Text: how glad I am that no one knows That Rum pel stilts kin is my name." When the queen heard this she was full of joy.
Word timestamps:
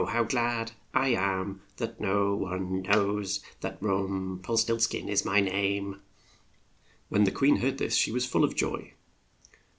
how 0.13 0.23
glad 0.23 0.71
I 0.95 1.09
am 1.09 1.61
that 1.77 1.99
no 2.01 2.33
one 2.33 2.81
knows 2.81 3.39
That 3.59 3.77
Rum 3.83 4.39
pel 4.41 4.57
stilts 4.57 4.87
kin 4.89 5.07
is 5.07 5.23
my 5.25 5.41
name." 5.41 6.01
When 7.09 7.25
the 7.25 7.31
queen 7.31 7.57
heard 7.57 7.77
this 7.77 7.95
she 7.97 8.11
was 8.11 8.25
full 8.25 8.43
of 8.43 8.55
joy. 8.55 8.95